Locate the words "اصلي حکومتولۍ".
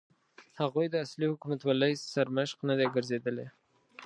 1.05-1.93